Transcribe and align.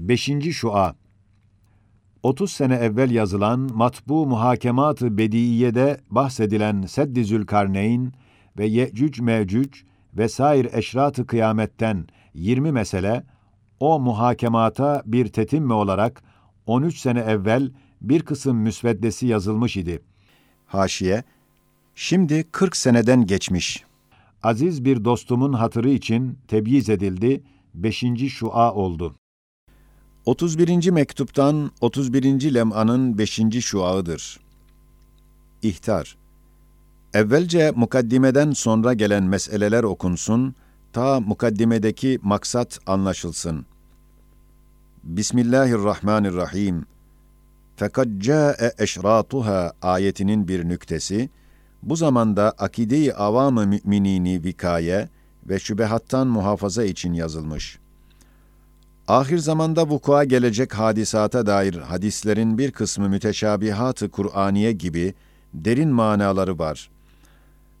5. 0.00 0.30
Şua 0.52 0.94
30 2.22 2.52
sene 2.52 2.74
evvel 2.74 3.10
yazılan 3.10 3.60
Matbu 3.60 4.26
Muhakemat-ı 4.26 5.18
Bediiye'de 5.18 6.00
bahsedilen 6.10 6.82
Seddi 6.82 7.24
Zülkarneyn 7.24 8.12
ve 8.58 8.66
Yecüc 8.66 9.22
Mecüc 9.22 9.80
ve 10.14 10.28
sair 10.28 10.68
eşrat-ı 10.72 11.26
kıyametten 11.26 12.06
20 12.34 12.72
mesele, 12.72 13.24
o 13.80 14.00
muhakemata 14.00 15.02
bir 15.06 15.28
tetimme 15.28 15.74
olarak 15.74 16.22
13 16.66 16.98
sene 16.98 17.20
evvel 17.20 17.72
bir 18.00 18.22
kısım 18.22 18.56
müsveddesi 18.56 19.26
yazılmış 19.26 19.76
idi. 19.76 20.02
Haşiye, 20.66 21.24
şimdi 21.94 22.44
40 22.52 22.76
seneden 22.76 23.26
geçmiş. 23.26 23.84
Aziz 24.42 24.84
bir 24.84 25.04
dostumun 25.04 25.52
hatırı 25.52 25.90
için 25.90 26.38
tebyiz 26.48 26.90
edildi, 26.90 27.42
5. 27.74 28.04
şua 28.28 28.74
oldu. 28.74 29.14
31. 30.30 30.90
mektuptan 30.90 31.70
31. 31.80 32.54
lem'anın 32.54 33.18
5. 33.18 33.40
şuağıdır. 33.60 34.40
İhtar 35.62 36.16
Evvelce 37.14 37.72
mukaddimeden 37.76 38.50
sonra 38.50 38.94
gelen 38.94 39.24
meseleler 39.24 39.82
okunsun, 39.82 40.54
ta 40.92 41.20
mukaddimedeki 41.20 42.18
maksat 42.22 42.78
anlaşılsın. 42.86 43.66
Bismillahirrahmanirrahim. 45.04 46.86
Fakat 47.76 48.08
ca'e 48.18 48.72
eşratuha 48.78 49.72
ayetinin 49.82 50.48
bir 50.48 50.68
nüktesi, 50.68 51.30
bu 51.82 51.96
zamanda 51.96 52.50
akide-i 52.50 53.14
avam-ı 53.14 53.66
müminini 53.66 54.44
vikaye 54.44 55.08
ve 55.48 55.58
şübehattan 55.58 56.26
muhafaza 56.26 56.84
için 56.84 57.12
yazılmış. 57.12 57.78
Ahir 59.07 59.37
zamanda 59.37 59.89
vukua 59.89 60.23
gelecek 60.23 60.73
hadisata 60.73 61.45
dair 61.45 61.73
hadislerin 61.73 62.57
bir 62.57 62.71
kısmı 62.71 63.09
müteşabihat-ı 63.09 64.09
Kur'aniye 64.09 64.71
gibi 64.71 65.13
derin 65.53 65.89
manaları 65.89 66.59
var. 66.59 66.89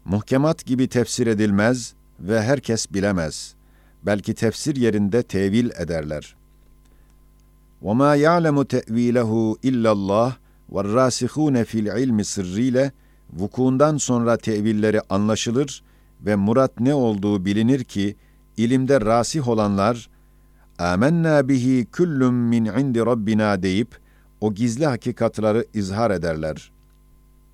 Muhkemat 0.05 0.65
gibi 0.65 0.87
tefsir 0.87 1.27
edilmez 1.27 1.93
ve 2.19 2.41
herkes 2.41 2.93
bilemez. 2.93 3.55
Belki 4.03 4.33
tefsir 4.33 4.75
yerinde 4.75 5.23
tevil 5.23 5.69
ederler. 5.69 6.35
وَمَا 7.83 8.17
يَعْلَمُ 8.17 8.65
تَأْو۪يلَهُ 8.65 9.59
اِلَّا 9.59 9.91
اللّٰهِ 9.91 10.31
وَالرَّاسِخُونَ 10.71 11.65
fil 11.65 11.85
ilmi 11.85 12.25
sırrıyla 12.25 12.91
vukuundan 13.33 13.97
sonra 13.97 14.37
tevilleri 14.37 15.01
anlaşılır 15.09 15.83
ve 16.21 16.35
murat 16.35 16.79
ne 16.79 16.93
olduğu 16.93 17.45
bilinir 17.45 17.83
ki 17.83 18.15
ilimde 18.57 19.01
rasih 19.01 19.47
olanlar 19.47 20.08
amennâ 20.80 21.48
bihi 21.48 21.86
küllüm 21.92 22.34
min 22.34 22.64
indi 22.64 22.98
rabbina 22.98 23.62
deyip 23.62 23.98
o 24.40 24.54
gizli 24.54 24.86
hakikatları 24.86 25.64
izhar 25.74 26.10
ederler. 26.10 26.72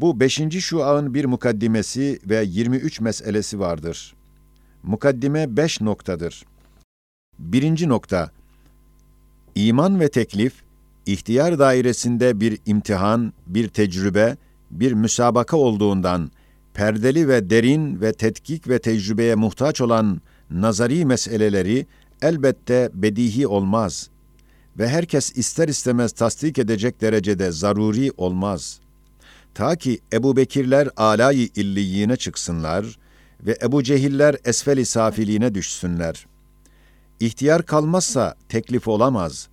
Bu 0.01 0.21
beşinci 0.21 0.63
şuağın 0.63 1.15
bir 1.15 1.25
mukaddimesi 1.25 2.19
ve 2.27 2.45
23 2.49 3.01
meselesi 3.01 3.61
vardır. 3.61 4.15
Mukaddime 4.83 5.57
beş 5.57 5.81
noktadır. 5.81 6.45
Birinci 7.39 7.89
nokta, 7.89 8.31
İman 9.55 10.01
ve 10.01 10.09
teklif, 10.09 10.55
ihtiyar 11.07 11.59
dairesinde 11.59 12.41
bir 12.41 12.59
imtihan, 12.67 13.33
bir 13.47 13.69
tecrübe, 13.69 14.37
bir 14.71 14.93
müsabaka 14.93 15.57
olduğundan, 15.57 16.31
perdeli 16.75 17.29
ve 17.29 17.51
derin 17.51 18.01
ve 18.01 18.13
tetkik 18.13 18.69
ve 18.69 18.79
tecrübeye 18.79 19.35
muhtaç 19.35 19.81
olan 19.81 20.21
nazari 20.51 21.05
meseleleri 21.05 21.87
elbette 22.23 22.91
bedihi 22.95 23.47
olmaz 23.47 24.11
ve 24.79 24.89
herkes 24.89 25.37
ister 25.37 25.69
istemez 25.69 26.13
tasdik 26.13 26.59
edecek 26.59 27.01
derecede 27.01 27.53
zaruri 27.53 28.13
olmaz. 28.17 28.81
Ta 29.55 29.77
ki 29.77 30.01
Ebu 30.13 30.37
Bekirler 30.37 30.89
alayı 30.97 31.49
illiyine 31.55 32.17
çıksınlar 32.17 32.99
ve 33.41 33.59
Ebu 33.63 33.83
Cehiller 33.83 34.37
esfeli 34.45 34.87
safiliğine 34.87 35.55
düşsünler. 35.55 36.27
İhtiyar 37.21 37.67
kalmazsa 37.67 38.35
teklif 38.49 38.89
olamaz. 38.89 39.49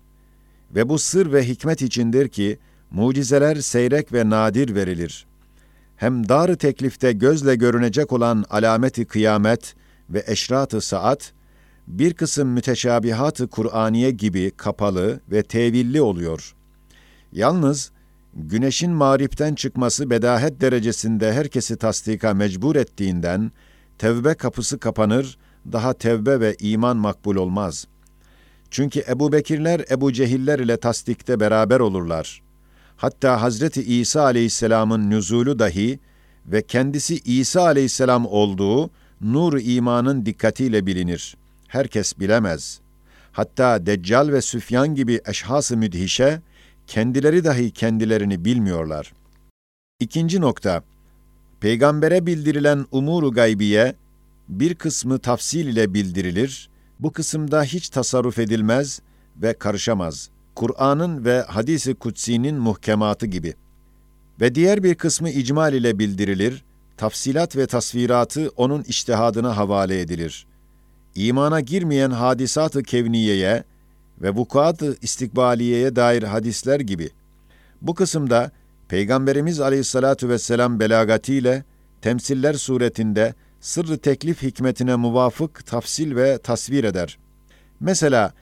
Ve 0.75 0.89
bu 0.89 0.99
sır 0.99 1.33
ve 1.33 1.47
hikmet 1.47 1.81
içindir 1.81 2.27
ki, 2.29 2.59
mucizeler 2.91 3.55
seyrek 3.55 4.13
ve 4.13 4.29
nadir 4.29 4.75
verilir. 4.75 5.25
Hem 5.95 6.29
dar 6.29 6.55
teklifte 6.55 7.11
gözle 7.11 7.55
görünecek 7.55 8.11
olan 8.11 8.45
alameti 8.49 9.05
kıyamet 9.05 9.75
ve 10.09 10.23
eşrat-ı 10.27 10.81
saat, 10.81 11.33
bir 11.87 12.13
kısım 12.13 12.49
müteşabihat-ı 12.49 13.47
Kur'aniye 13.47 14.11
gibi 14.11 14.51
kapalı 14.57 15.19
ve 15.31 15.43
tevilli 15.43 16.01
oluyor. 16.01 16.55
Yalnız 17.31 17.91
güneşin 18.33 18.91
mağripten 18.91 19.55
çıkması 19.55 20.09
bedahet 20.09 20.61
derecesinde 20.61 21.33
herkesi 21.33 21.77
tasdika 21.77 22.33
mecbur 22.33 22.75
ettiğinden 22.75 23.51
tevbe 23.97 24.33
kapısı 24.33 24.79
kapanır, 24.79 25.37
daha 25.71 25.93
tevbe 25.93 26.39
ve 26.39 26.55
iman 26.59 26.97
makbul 26.97 27.35
olmaz. 27.35 27.87
Çünkü 28.71 29.03
Ebu 29.09 29.31
Bekirler 29.31 29.85
Ebu 29.91 30.13
Cehiller 30.13 30.59
ile 30.59 30.77
tasdikte 30.77 31.39
beraber 31.39 31.79
olurlar. 31.79 32.41
Hatta 32.97 33.41
Hazreti 33.41 33.83
İsa 33.83 34.21
aleyhisselamın 34.21 35.09
nüzulu 35.09 35.59
dahi 35.59 35.99
ve 36.45 36.61
kendisi 36.61 37.15
İsa 37.15 37.61
aleyhisselam 37.61 38.25
olduğu 38.25 38.91
nur 39.21 39.59
imanın 39.61 40.25
dikkatiyle 40.25 40.85
bilinir.'' 40.85 41.42
Herkes 41.73 42.19
bilemez. 42.19 42.79
Hatta 43.31 43.85
Deccal 43.85 44.29
ve 44.31 44.41
Süfyan 44.41 44.95
gibi 44.95 45.21
eşhas-ı 45.25 45.77
müdhişe, 45.77 46.41
kendileri 46.87 47.43
dahi 47.43 47.71
kendilerini 47.71 48.45
bilmiyorlar. 48.45 49.13
İkinci 49.99 50.41
nokta, 50.41 50.83
Peygambere 51.59 52.25
bildirilen 52.25 52.85
umuru 52.91 53.31
gaybiye, 53.31 53.95
bir 54.49 54.75
kısmı 54.75 55.19
tafsil 55.19 55.67
ile 55.67 55.93
bildirilir, 55.93 56.69
bu 56.99 57.11
kısımda 57.11 57.63
hiç 57.63 57.89
tasarruf 57.89 58.39
edilmez 58.39 59.01
ve 59.37 59.53
karışamaz. 59.53 60.29
Kur'an'ın 60.55 61.25
ve 61.25 61.41
hadisi 61.41 61.95
kutsi'nin 61.95 62.55
muhkematı 62.55 63.25
gibi. 63.25 63.53
Ve 64.41 64.55
diğer 64.55 64.83
bir 64.83 64.95
kısmı 64.95 65.29
icmal 65.29 65.73
ile 65.73 65.99
bildirilir, 65.99 66.63
tafsilat 66.97 67.55
ve 67.55 67.67
tasviratı 67.67 68.49
onun 68.57 68.83
iştihadına 68.83 69.57
havale 69.57 70.01
edilir 70.01 70.47
imana 71.15 71.59
girmeyen 71.59 72.11
hadisat-ı 72.11 72.83
kevniyeye 72.83 73.63
ve 74.21 74.29
vukuat-ı 74.29 74.97
istikbaliyeye 75.01 75.95
dair 75.95 76.23
hadisler 76.23 76.79
gibi. 76.79 77.09
Bu 77.81 77.95
kısımda 77.95 78.51
Peygamberimiz 78.87 79.59
Aleyhissalatu 79.59 80.29
vesselam 80.29 80.79
belagatiyle 80.79 81.63
temsiller 82.01 82.53
suretinde 82.53 83.33
sırrı 83.59 83.97
teklif 83.97 84.41
hikmetine 84.41 84.95
muvafık 84.95 85.65
tafsil 85.65 86.15
ve 86.15 86.37
tasvir 86.37 86.83
eder. 86.83 87.17
Mesela 87.79 88.33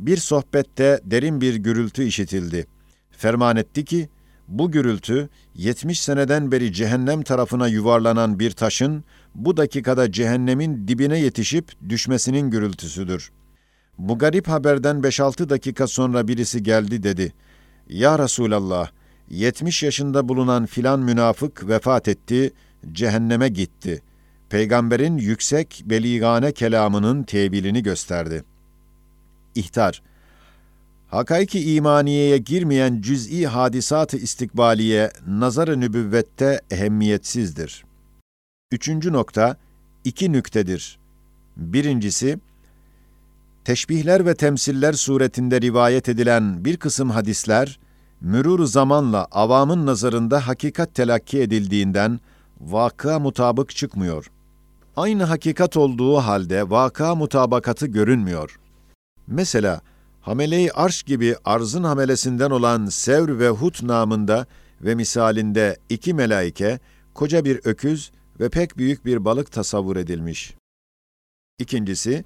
bir 0.00 0.16
sohbette 0.16 1.00
derin 1.04 1.40
bir 1.40 1.54
gürültü 1.54 2.04
işitildi. 2.04 2.66
Ferman 3.10 3.56
etti 3.56 3.84
ki, 3.84 4.08
bu 4.50 4.70
gürültü 4.70 5.28
70 5.54 6.00
seneden 6.00 6.52
beri 6.52 6.72
cehennem 6.72 7.22
tarafına 7.22 7.68
yuvarlanan 7.68 8.38
bir 8.38 8.50
taşın 8.50 9.04
bu 9.34 9.56
dakikada 9.56 10.12
cehennemin 10.12 10.88
dibine 10.88 11.18
yetişip 11.18 11.72
düşmesinin 11.88 12.50
gürültüsüdür. 12.50 13.30
Bu 13.98 14.18
garip 14.18 14.48
haberden 14.48 14.96
5-6 14.96 15.48
dakika 15.48 15.86
sonra 15.86 16.28
birisi 16.28 16.62
geldi 16.62 17.02
dedi. 17.02 17.32
Ya 17.88 18.18
Resulallah, 18.18 18.90
70 19.30 19.82
yaşında 19.82 20.28
bulunan 20.28 20.66
filan 20.66 21.00
münafık 21.00 21.68
vefat 21.68 22.08
etti, 22.08 22.52
cehenneme 22.92 23.48
gitti. 23.48 24.02
Peygamberin 24.48 25.18
yüksek 25.18 25.82
beligane 25.86 26.52
kelamının 26.52 27.22
tevilini 27.22 27.82
gösterdi. 27.82 28.44
İhtar 29.54 30.02
Hakaiki 31.10 31.74
imaniyeye 31.74 32.38
girmeyen 32.38 33.00
cüz'i 33.00 33.46
hadisat-ı 33.46 34.16
istikbaliye 34.16 35.10
nazar-ı 35.26 35.80
nübüvvette 35.80 36.60
ehemmiyetsizdir. 36.70 37.84
Üçüncü 38.72 39.12
nokta, 39.12 39.56
iki 40.04 40.32
nüktedir. 40.32 40.98
Birincisi, 41.56 42.38
teşbihler 43.64 44.26
ve 44.26 44.34
temsiller 44.34 44.92
suretinde 44.92 45.60
rivayet 45.60 46.08
edilen 46.08 46.64
bir 46.64 46.76
kısım 46.76 47.10
hadisler, 47.10 47.78
mürur 48.20 48.66
zamanla 48.66 49.26
avamın 49.30 49.86
nazarında 49.86 50.46
hakikat 50.46 50.94
telakki 50.94 51.40
edildiğinden 51.40 52.20
vaka 52.60 53.18
mutabık 53.18 53.76
çıkmıyor. 53.76 54.30
Aynı 54.96 55.24
hakikat 55.24 55.76
olduğu 55.76 56.16
halde 56.16 56.70
vaka 56.70 57.14
mutabakatı 57.14 57.86
görünmüyor. 57.86 58.60
Mesela, 59.26 59.80
Hamele-i 60.20 60.70
Arş 60.70 61.02
gibi 61.02 61.36
arzın 61.44 61.84
hamelesinden 61.84 62.50
olan 62.50 62.86
Sevr 62.86 63.38
ve 63.38 63.48
Hut 63.48 63.82
namında 63.82 64.46
ve 64.80 64.94
misalinde 64.94 65.76
iki 65.88 66.14
melaike, 66.14 66.78
koca 67.14 67.44
bir 67.44 67.60
öküz 67.64 68.12
ve 68.40 68.48
pek 68.48 68.78
büyük 68.78 69.04
bir 69.04 69.24
balık 69.24 69.52
tasavvur 69.52 69.96
edilmiş. 69.96 70.54
İkincisi, 71.58 72.24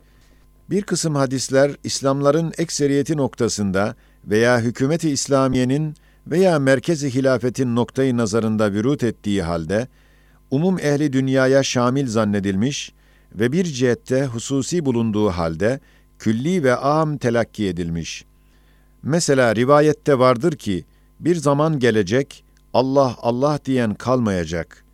Bir 0.71 0.83
kısım 0.83 1.15
hadisler 1.15 1.77
İslamların 1.85 2.53
ekseriyeti 2.59 3.17
noktasında 3.17 3.95
veya 4.25 4.61
hükümeti 4.61 5.11
İslamiyenin 5.11 5.95
veya 6.27 6.59
merkezi 6.59 7.15
hilafetin 7.15 7.77
noktayı 7.77 8.17
nazarında 8.17 8.73
vürut 8.73 9.05
ettiği 9.05 9.43
halde 9.43 9.89
umum 10.51 10.79
ehli 10.79 11.13
dünyaya 11.13 11.63
şamil 11.63 12.07
zannedilmiş 12.07 12.93
ve 13.35 13.53
bir 13.53 13.65
cihette 13.65 14.25
hususi 14.25 14.85
bulunduğu 14.85 15.31
halde 15.31 15.81
külli 16.19 16.65
ve 16.65 16.77
am 16.77 17.17
telakki 17.17 17.69
edilmiş. 17.69 18.25
Mesela 19.03 19.57
rivayette 19.57 20.19
vardır 20.19 20.53
ki 20.53 20.85
bir 21.21 21.37
zaman 21.37 21.79
gelecek 21.79 22.45
Allah 22.75 23.17
Allah 23.23 23.59
diyen 23.65 23.95
kalmayacak. 23.95 24.85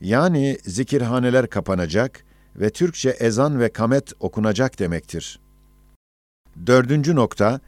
Yani 0.00 0.58
zikirhaneler 0.64 1.46
kapanacak 1.46 2.24
ve 2.56 2.70
Türkçe 2.70 3.10
ezan 3.10 3.60
ve 3.60 3.68
kamet 3.68 4.12
okunacak 4.20 4.78
demektir. 4.78 5.40
Dördüncü 6.66 7.14
nokta, 7.14 7.60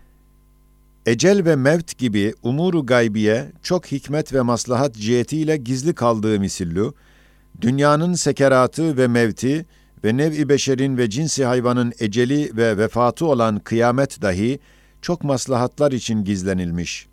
ecel 1.06 1.44
ve 1.44 1.56
mevt 1.56 1.98
gibi 1.98 2.34
umuru 2.42 2.86
gaybiye 2.86 3.52
çok 3.62 3.86
hikmet 3.86 4.32
ve 4.32 4.40
maslahat 4.40 4.94
cihetiyle 4.94 5.56
gizli 5.56 5.94
kaldığı 5.94 6.40
misillu, 6.40 6.94
dünyanın 7.60 8.14
sekeratı 8.14 8.96
ve 8.96 9.08
mevti 9.08 9.66
ve 10.04 10.16
nev-i 10.16 10.48
beşerin 10.48 10.96
ve 10.96 11.10
cinsi 11.10 11.44
hayvanın 11.44 11.92
eceli 11.98 12.56
ve 12.56 12.78
vefatı 12.78 13.26
olan 13.26 13.58
kıyamet 13.58 14.22
dahi 14.22 14.58
çok 15.02 15.24
maslahatlar 15.24 15.92
için 15.92 16.24
gizlenilmiş. 16.24 17.06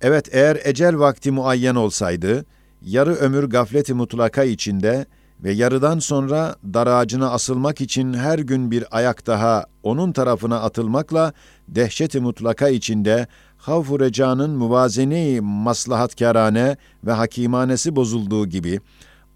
Evet 0.00 0.28
eğer 0.32 0.58
ecel 0.64 0.98
vakti 0.98 1.30
muayyen 1.30 1.74
olsaydı, 1.74 2.44
yarı 2.82 3.14
ömür 3.14 3.44
gafleti 3.44 3.94
mutlaka 3.94 4.44
içinde 4.44 5.06
ve 5.44 5.52
yarıdan 5.52 5.98
sonra 5.98 6.56
dar 6.74 6.86
ağacına 6.86 7.30
asılmak 7.30 7.80
için 7.80 8.14
her 8.14 8.38
gün 8.38 8.70
bir 8.70 8.84
ayak 8.90 9.26
daha 9.26 9.66
onun 9.82 10.12
tarafına 10.12 10.60
atılmakla 10.60 11.32
dehşeti 11.68 12.20
mutlaka 12.20 12.68
içinde 12.68 13.26
havf-u 13.58 14.00
recanın 14.00 14.50
muvazene-i 14.50 15.40
maslahatkârane 15.40 16.76
ve 17.04 17.12
hakimanesi 17.12 17.96
bozulduğu 17.96 18.46
gibi, 18.46 18.80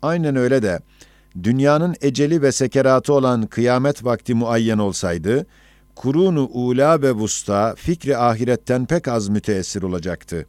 aynen 0.03 0.37
öyle 0.37 0.63
de 0.63 0.81
dünyanın 1.43 1.95
eceli 2.01 2.43
ve 2.43 2.53
sekeratı 2.53 3.13
olan 3.13 3.47
kıyamet 3.47 4.05
vakti 4.05 4.35
muayyen 4.35 4.79
olsaydı, 4.79 5.47
kurunu 5.95 6.49
ula 6.53 7.03
ve 7.03 7.13
vusta 7.13 7.75
fikri 7.75 8.17
ahiretten 8.17 8.87
pek 8.87 9.09
az 9.09 9.29
müteessir 9.29 9.83
olacaktı. 9.83 10.47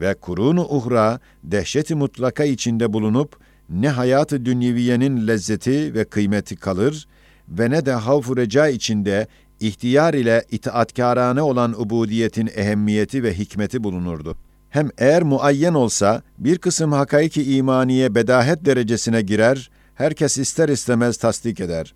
Ve 0.00 0.14
kurunu 0.14 0.64
uhra 0.64 1.20
dehşeti 1.44 1.94
mutlaka 1.94 2.44
içinde 2.44 2.92
bulunup 2.92 3.36
ne 3.68 3.88
hayatı 3.88 4.44
dünyeviyenin 4.44 5.26
lezzeti 5.26 5.94
ve 5.94 6.04
kıymeti 6.04 6.56
kalır 6.56 7.06
ve 7.48 7.70
ne 7.70 7.86
de 7.86 7.92
havf 7.92 8.36
reca 8.36 8.68
içinde 8.68 9.26
ihtiyar 9.60 10.14
ile 10.14 10.44
itaatkârane 10.50 11.42
olan 11.42 11.80
ubudiyetin 11.80 12.50
ehemmiyeti 12.56 13.22
ve 13.22 13.38
hikmeti 13.38 13.84
bulunurdu. 13.84 14.36
Hem 14.70 14.90
eğer 14.98 15.22
muayyen 15.22 15.74
olsa 15.74 16.22
bir 16.38 16.58
kısım 16.58 16.92
hakaiki 16.92 17.56
imaniye 17.56 18.14
bedahet 18.14 18.64
derecesine 18.64 19.22
girer, 19.22 19.70
herkes 20.02 20.38
ister 20.38 20.68
istemez 20.68 21.16
tasdik 21.16 21.60
eder. 21.60 21.94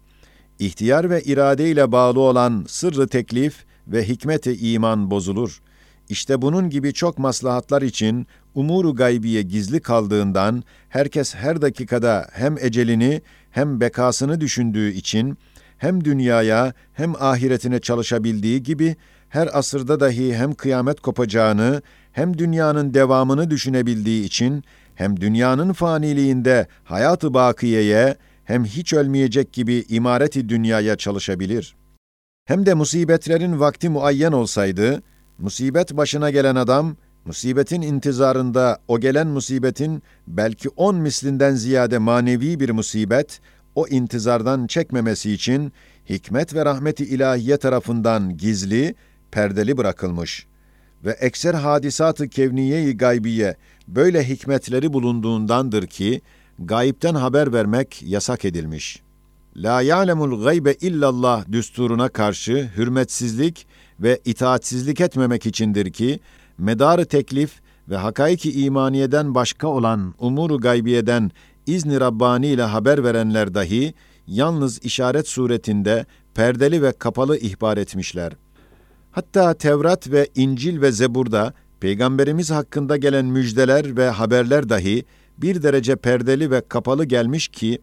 İhtiyar 0.59 1.11
ve 1.11 1.23
irade 1.23 1.71
ile 1.71 1.93
bağlı 1.93 2.21
olan 2.21 2.65
sırrı 2.69 3.09
teklif 3.09 3.65
ve 3.89 4.09
hikmeti 4.09 4.73
iman 4.73 5.11
bozulur. 5.11 5.61
İşte 6.09 6.43
bunun 6.43 6.71
gibi 6.71 6.93
çok 6.93 7.19
maslahatlar 7.19 7.83
için 7.83 8.27
umuru 8.55 8.95
gaybiye 8.95 9.43
gizli 9.43 9.81
kaldığından 9.81 10.65
herkes 10.89 11.35
her 11.35 11.63
dakikada 11.63 12.29
hem 12.33 12.59
ecelini 12.59 13.23
hem 13.51 13.81
bekasını 13.81 14.41
düşündüğü 14.41 14.93
için 14.93 15.39
hem 15.79 16.05
dünyaya 16.05 16.73
hem 16.93 17.15
ahiretine 17.23 17.79
çalışabildiği 17.81 18.63
gibi 18.63 18.97
her 19.29 19.59
asırda 19.59 20.01
dahi 20.01 20.35
hem 20.35 20.55
kıyamet 20.55 21.01
kopacağını 21.01 21.83
hem 22.13 22.39
dünyanın 22.39 22.95
devamını 22.95 23.51
düşünebildiği 23.51 24.25
için 24.25 24.65
hem 24.97 25.21
dünyanın 25.21 25.73
faniliğinde 25.73 26.67
hayatı 26.85 27.35
bakiyeye 27.35 28.17
hem 28.45 28.65
hiç 28.65 28.93
ölmeyecek 28.93 29.53
gibi 29.53 29.85
imareti 29.89 30.49
dünyaya 30.49 30.97
çalışabilir. 30.97 31.77
Hem 32.45 32.67
de 32.67 32.75
musibetlerin 32.75 33.61
vakti 33.61 33.89
muayyen 33.89 34.33
olsaydı, 34.33 35.03
musibet 35.39 35.97
başına 35.97 36.31
gelen 36.31 36.57
adam, 36.57 36.97
musibetin 37.25 37.83
intizarında 37.83 38.79
o 38.89 39.01
gelen 39.01 39.27
musibetin 39.27 40.03
belki 40.27 40.69
on 40.69 40.97
mislinden 40.97 41.55
ziyade 41.55 41.99
manevi 41.99 42.61
bir 42.61 42.71
musibet, 42.71 43.41
o 43.75 43.89
intizardan 43.89 44.67
çekmemesi 44.67 45.33
için 45.33 45.73
hikmet 46.09 46.55
ve 46.55 46.65
rahmeti 46.65 47.05
ilahiye 47.05 47.57
tarafından 47.57 48.37
gizli, 48.37 48.95
perdeli 49.31 49.77
bırakılmış 49.77 50.47
ve 51.05 51.11
ekser 51.11 51.55
hadisatı 51.55 52.29
kevniye-i 52.29 52.97
gaybiye 52.97 53.57
böyle 53.89 54.29
hikmetleri 54.29 54.93
bulunduğundandır 54.93 55.87
ki, 55.87 56.21
gayipten 56.59 57.15
haber 57.15 57.53
vermek 57.53 58.03
yasak 58.03 58.45
edilmiş. 58.45 59.03
La 59.57 59.81
ya'lemul 59.81 60.45
gaybe 60.45 60.75
illallah 60.75 61.53
düsturuna 61.53 62.09
karşı 62.09 62.71
hürmetsizlik 62.77 63.67
ve 64.01 64.21
itaatsizlik 64.25 65.01
etmemek 65.01 65.47
içindir 65.47 65.93
ki, 65.93 66.21
medarı 66.59 67.05
teklif 67.05 67.61
ve 67.89 67.97
hakaiki 67.97 68.65
imaniyeden 68.65 69.35
başka 69.35 69.69
olan 69.69 70.15
umuru 70.19 70.59
gaybiyeden 70.59 71.31
izni 71.67 72.01
Rabbani 72.01 72.47
ile 72.47 72.63
haber 72.63 73.05
verenler 73.05 73.55
dahi 73.55 73.95
yalnız 74.27 74.85
işaret 74.85 75.29
suretinde 75.29 76.07
perdeli 76.35 76.83
ve 76.83 76.93
kapalı 76.93 77.39
ihbar 77.39 77.77
etmişler. 77.77 78.33
Hatta 79.17 79.55
Tevrat 79.55 80.11
ve 80.11 80.29
İncil 80.35 80.81
ve 80.81 80.93
Zebur'da 80.93 81.53
Peygamberimiz 81.81 82.51
hakkında 82.51 82.97
gelen 82.97 83.25
müjdeler 83.25 83.97
ve 83.97 84.11
haberler 84.11 84.69
dahi 84.69 85.05
bir 85.39 85.63
derece 85.63 85.97
perdeli 85.97 86.51
ve 86.51 86.63
kapalı 86.69 87.05
gelmiş 87.05 87.49
ki, 87.49 87.79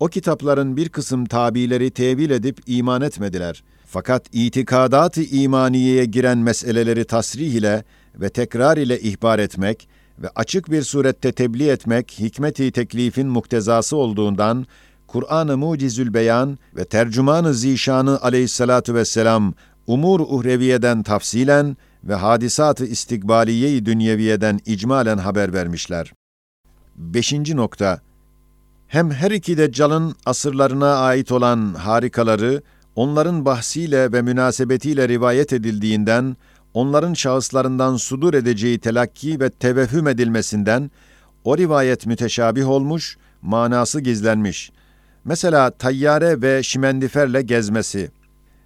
o 0.00 0.06
kitapların 0.06 0.76
bir 0.76 0.88
kısım 0.88 1.26
tabileri 1.26 1.90
tevil 1.90 2.30
edip 2.30 2.58
iman 2.66 3.02
etmediler. 3.02 3.64
Fakat 3.86 4.26
itikadat-ı 4.32 5.22
imaniyeye 5.22 6.04
giren 6.04 6.38
meseleleri 6.38 7.04
tasrih 7.04 7.52
ile 7.52 7.84
ve 8.14 8.28
tekrar 8.28 8.76
ile 8.76 9.00
ihbar 9.00 9.38
etmek 9.38 9.88
ve 10.18 10.28
açık 10.34 10.70
bir 10.70 10.82
surette 10.82 11.32
tebliğ 11.32 11.68
etmek 11.68 12.16
hikmeti 12.18 12.72
teklifin 12.72 13.28
muktezası 13.28 13.96
olduğundan 13.96 14.66
Kur'an-ı 15.06 15.56
Mucizül 15.56 16.14
Beyan 16.14 16.58
ve 16.76 16.84
Tercüman-ı 16.84 17.54
Zişanı 17.54 18.22
aleyhissalatu 18.22 18.94
vesselam 18.94 19.54
umur 19.86 20.20
uhreviyeden 20.20 21.02
tafsilen 21.02 21.76
ve 22.04 22.14
hadisat-ı 22.14 22.86
istikbaliye-i 22.86 23.86
dünyeviyeden 23.86 24.60
icmalen 24.66 25.18
haber 25.18 25.52
vermişler. 25.52 26.12
Beşinci 26.96 27.56
nokta, 27.56 28.00
hem 28.86 29.10
her 29.10 29.30
iki 29.30 29.58
deccalın 29.58 30.14
asırlarına 30.26 30.96
ait 30.96 31.32
olan 31.32 31.74
harikaları, 31.74 32.62
onların 32.96 33.44
bahsiyle 33.44 34.12
ve 34.12 34.22
münasebetiyle 34.22 35.08
rivayet 35.08 35.52
edildiğinden, 35.52 36.36
onların 36.74 37.14
şahıslarından 37.14 37.96
sudur 37.96 38.34
edeceği 38.34 38.78
telakki 38.78 39.40
ve 39.40 39.50
tevehhüm 39.50 40.08
edilmesinden, 40.08 40.90
o 41.44 41.58
rivayet 41.58 42.06
müteşabih 42.06 42.68
olmuş, 42.68 43.16
manası 43.42 44.00
gizlenmiş. 44.00 44.72
Mesela 45.24 45.70
tayyare 45.70 46.42
ve 46.42 46.62
şimendiferle 46.62 47.42
gezmesi. 47.42 48.10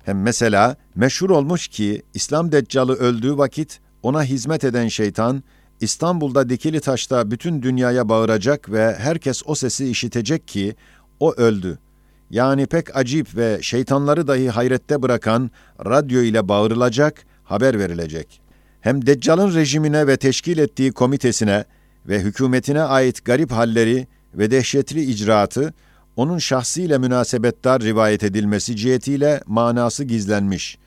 Hem 0.04 0.23
mesela 0.23 0.76
meşhur 0.95 1.30
olmuş 1.30 1.69
ki, 1.69 2.02
İslam 2.14 2.52
deccalı 2.52 2.95
öldüğü 2.95 3.38
vakit 3.38 3.80
ona 4.02 4.25
hizmet 4.25 4.64
eden 4.64 4.88
şeytan, 4.88 5.42
İstanbul'da 5.80 6.49
dikili 6.49 6.80
taşta 6.80 7.30
bütün 7.30 7.62
dünyaya 7.62 8.09
bağıracak 8.09 8.73
ve 8.73 8.95
herkes 8.99 9.42
o 9.47 9.54
sesi 9.54 9.90
işitecek 9.90 10.49
ki 10.49 10.75
o 11.21 11.33
öldü. 11.33 11.78
Yani 12.30 12.66
pek 12.66 12.97
acip 12.97 13.37
ve 13.37 13.59
şeytanları 13.62 14.26
dahi 14.26 14.50
hayrette 14.50 15.02
bırakan 15.02 15.50
radyo 15.85 16.23
ile 16.23 16.49
bağırılacak, 16.49 17.25
haber 17.45 17.78
verilecek. 17.78 18.40
Hem 18.80 19.07
Deccal'ın 19.07 19.54
rejimine 19.54 20.07
ve 20.07 20.16
teşkil 20.16 20.59
ettiği 20.59 20.92
komitesine 20.92 21.64
ve 22.07 22.21
hükümetine 22.21 22.83
ait 22.83 23.25
garip 23.25 23.52
halleri 23.52 24.07
ve 24.35 24.50
dehşetli 24.50 25.02
icraatı, 25.04 25.75
onun 26.17 26.38
şahsiyle 26.38 26.99
münasebettar 26.99 27.83
rivayet 27.83 28.25
edilmesi 28.25 28.76
cihetiyle 28.76 29.40
manası 29.47 30.05
gizlenmiş. 30.05 30.79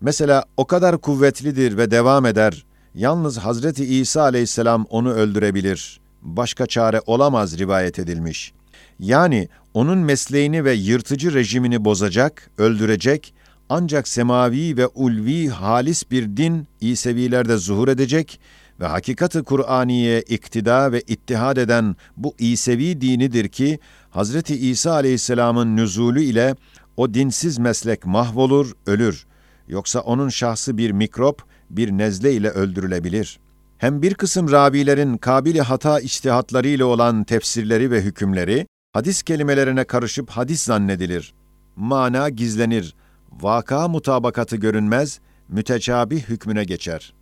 Mesela 0.00 0.44
o 0.56 0.66
kadar 0.66 0.98
kuvvetlidir 0.98 1.76
ve 1.76 1.90
devam 1.90 2.26
eder, 2.26 2.64
Yalnız 2.94 3.38
Hazreti 3.38 3.84
İsa 3.84 4.22
aleyhisselam 4.22 4.86
onu 4.90 5.12
öldürebilir. 5.12 6.00
Başka 6.22 6.66
çare 6.66 7.00
olamaz 7.06 7.58
rivayet 7.58 7.98
edilmiş. 7.98 8.52
Yani 8.98 9.48
onun 9.74 9.98
mesleğini 9.98 10.64
ve 10.64 10.72
yırtıcı 10.72 11.34
rejimini 11.34 11.84
bozacak, 11.84 12.50
öldürecek, 12.58 13.34
ancak 13.68 14.08
semavi 14.08 14.76
ve 14.76 14.86
ulvi 14.86 15.48
halis 15.48 16.10
bir 16.10 16.36
din 16.36 16.68
İsevilerde 16.80 17.56
zuhur 17.56 17.88
edecek 17.88 18.40
ve 18.80 18.86
hakikati 18.86 19.42
Kur'aniye 19.42 20.22
iktida 20.22 20.92
ve 20.92 21.00
ittihad 21.00 21.56
eden 21.56 21.96
bu 22.16 22.34
İsevi 22.38 23.00
dinidir 23.00 23.48
ki 23.48 23.78
Hazreti 24.10 24.56
İsa 24.56 24.92
aleyhisselamın 24.92 25.76
nüzulü 25.76 26.22
ile 26.22 26.54
o 26.96 27.14
dinsiz 27.14 27.58
meslek 27.58 28.06
mahvolur, 28.06 28.72
ölür. 28.86 29.26
Yoksa 29.68 30.00
onun 30.00 30.28
şahsı 30.28 30.78
bir 30.78 30.90
mikrop, 30.90 31.42
bir 31.70 31.90
nezle 31.90 32.32
ile 32.32 32.50
öldürülebilir. 32.50 33.38
Hem 33.78 34.02
bir 34.02 34.14
kısım 34.14 34.50
ravilerin 34.50 35.16
kabili 35.16 35.60
hata 35.60 36.00
içtihatları 36.00 36.68
ile 36.68 36.84
olan 36.84 37.24
tefsirleri 37.24 37.90
ve 37.90 38.02
hükümleri, 38.02 38.66
hadis 38.92 39.22
kelimelerine 39.22 39.84
karışıp 39.84 40.30
hadis 40.30 40.62
zannedilir. 40.62 41.34
Mana 41.76 42.28
gizlenir, 42.28 42.94
vaka 43.32 43.88
mutabakatı 43.88 44.56
görünmez, 44.56 45.20
müteçabih 45.48 46.22
hükmüne 46.22 46.64
geçer. 46.64 47.14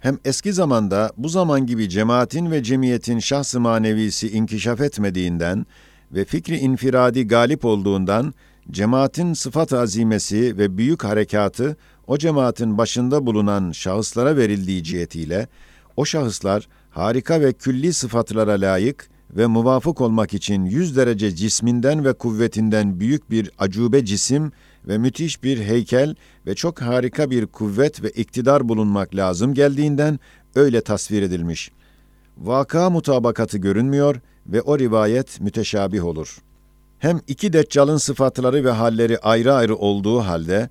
Hem 0.00 0.18
eski 0.24 0.52
zamanda 0.52 1.12
bu 1.16 1.28
zaman 1.28 1.66
gibi 1.66 1.88
cemaatin 1.88 2.50
ve 2.50 2.62
cemiyetin 2.62 3.18
şahs-ı 3.18 3.60
manevisi 3.60 4.30
inkişaf 4.30 4.80
etmediğinden 4.80 5.66
ve 6.12 6.24
fikri 6.24 6.56
infiradi 6.56 7.26
galip 7.26 7.64
olduğundan 7.64 8.34
cemaatin 8.70 9.32
sıfat 9.32 9.72
azimesi 9.72 10.58
ve 10.58 10.78
büyük 10.78 11.04
harekatı 11.04 11.76
o 12.06 12.18
cemaatin 12.18 12.78
başında 12.78 13.26
bulunan 13.26 13.72
şahıslara 13.72 14.36
verildiği 14.36 14.84
cihetiyle 14.84 15.48
o 15.96 16.04
şahıslar 16.04 16.68
harika 16.90 17.40
ve 17.40 17.52
külli 17.52 17.92
sıfatlara 17.92 18.52
layık 18.52 19.08
ve 19.30 19.46
muvafık 19.46 20.00
olmak 20.00 20.34
için 20.34 20.64
yüz 20.64 20.96
derece 20.96 21.34
cisminden 21.34 22.04
ve 22.04 22.12
kuvvetinden 22.12 23.00
büyük 23.00 23.30
bir 23.30 23.50
acube 23.58 24.04
cisim 24.04 24.52
ve 24.88 24.98
müthiş 24.98 25.42
bir 25.42 25.58
heykel 25.58 26.14
ve 26.46 26.54
çok 26.54 26.82
harika 26.82 27.30
bir 27.30 27.46
kuvvet 27.46 28.02
ve 28.02 28.10
iktidar 28.10 28.68
bulunmak 28.68 29.14
lazım 29.14 29.54
geldiğinden 29.54 30.18
öyle 30.54 30.80
tasvir 30.80 31.22
edilmiş. 31.22 31.70
Vaka 32.38 32.90
mutabakatı 32.90 33.58
görünmüyor 33.58 34.20
ve 34.46 34.62
o 34.62 34.78
rivayet 34.78 35.40
müteşabih 35.40 36.04
olur. 36.04 36.38
Hem 36.98 37.20
iki 37.26 37.52
deccalın 37.52 37.96
sıfatları 37.96 38.64
ve 38.64 38.70
halleri 38.70 39.18
ayrı 39.18 39.54
ayrı 39.54 39.76
olduğu 39.76 40.20
halde, 40.20 40.68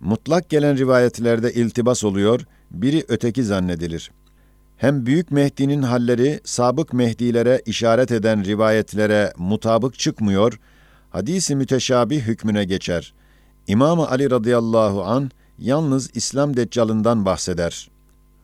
mutlak 0.00 0.48
gelen 0.48 0.78
rivayetlerde 0.78 1.52
iltibas 1.52 2.04
oluyor, 2.04 2.40
biri 2.70 3.04
öteki 3.08 3.44
zannedilir. 3.44 4.10
Hem 4.76 5.06
Büyük 5.06 5.30
Mehdi'nin 5.30 5.82
halleri 5.82 6.40
sabık 6.44 6.92
Mehdilere 6.92 7.62
işaret 7.66 8.12
eden 8.12 8.44
rivayetlere 8.44 9.32
mutabık 9.36 9.98
çıkmıyor, 9.98 10.60
hadisi 11.10 11.56
müteşabih 11.56 12.22
hükmüne 12.22 12.64
geçer. 12.64 13.14
İmam 13.68 14.00
Ali 14.00 14.30
radıyallahu 14.30 15.04
an 15.04 15.30
yalnız 15.58 16.10
İslam 16.14 16.56
deccalından 16.56 17.24
bahseder. 17.24 17.90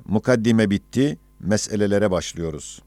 Mukaddime 0.09 0.71
bitti, 0.71 1.19
meselelere 1.41 2.11
başlıyoruz. 2.11 2.83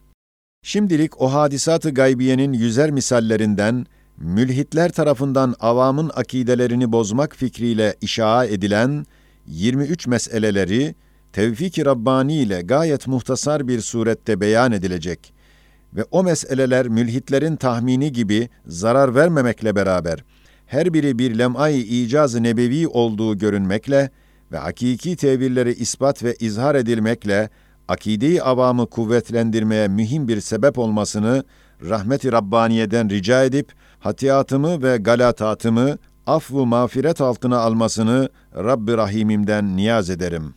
Şimdilik 0.64 1.22
o 1.22 1.34
hadisat-ı 1.34 1.90
gaybiyenin 1.90 2.54
yüzer 2.54 2.92
misallerinden, 2.92 3.86
mülhitler 4.18 4.92
tarafından 4.92 5.56
avamın 5.60 6.12
akidelerini 6.16 6.92
bozmak 6.92 7.36
fikriyle 7.36 7.96
işaa 8.02 8.46
edilen 8.46 9.06
23 9.48 10.08
meseleleri, 10.08 10.96
tevfik-i 11.34 11.86
Rabbani 11.86 12.36
ile 12.36 12.62
gayet 12.62 13.08
muhtasar 13.08 13.68
bir 13.68 13.82
surette 13.82 14.42
beyan 14.42 14.72
edilecek 14.72 15.34
ve 15.94 16.04
o 16.12 16.24
meseleler 16.24 16.88
mülhitlerin 16.88 17.56
tahmini 17.56 18.12
gibi 18.12 18.50
zarar 18.68 19.16
vermemekle 19.16 19.76
beraber, 19.76 20.24
her 20.68 20.94
biri 20.94 21.20
bir 21.20 21.38
lem'ay 21.38 22.04
icaz-ı 22.04 22.44
nebevi 22.44 22.88
olduğu 22.88 23.38
görünmekle 23.38 24.10
ve 24.52 24.58
hakiki 24.58 25.16
tevilleri 25.16 25.74
ispat 25.74 26.24
ve 26.24 26.36
izhar 26.40 26.76
edilmekle, 26.76 27.50
akide-i 27.88 28.42
avamı 28.42 28.90
kuvvetlendirmeye 28.90 29.88
mühim 29.88 30.28
bir 30.28 30.42
sebep 30.42 30.78
olmasını 30.78 31.44
rahmeti 31.82 32.32
Rabbaniye'den 32.32 33.10
rica 33.10 33.44
edip, 33.44 33.72
hatiyatımı 34.00 34.84
ve 34.84 34.98
galatatımı 34.98 35.98
affı 36.28 36.66
mağfiret 36.66 37.22
altına 37.22 37.58
almasını 37.58 38.30
Rabbi 38.56 38.98
Rahimim'den 38.98 39.78
niyaz 39.78 40.10
ederim.'' 40.10 40.57